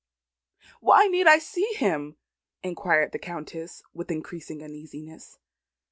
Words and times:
"Why 0.79 1.05
need 1.05 1.27
I 1.27 1.37
see 1.37 1.75
him?" 1.75 2.17
inquired 2.63 3.11
the 3.11 3.19
Countess 3.19 3.83
with 3.93 4.09
increasing 4.09 4.63
uneasiness. 4.63 5.37